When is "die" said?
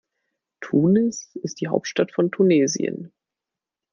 1.61-1.67